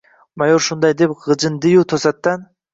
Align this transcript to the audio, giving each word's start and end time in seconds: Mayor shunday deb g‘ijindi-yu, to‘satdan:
Mayor 0.41 0.63
shunday 0.67 0.95
deb 1.03 1.15
g‘ijindi-yu, 1.27 1.87
to‘satdan: 1.95 2.53